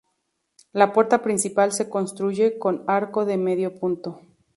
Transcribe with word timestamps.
La 0.73 0.93
puerta 0.93 1.21
principal 1.21 1.73
se 1.73 1.87
construye 1.87 2.57
con 2.57 2.83
arco 2.87 3.23
de 3.23 3.37
medio 3.37 3.77
punto. 3.77 4.19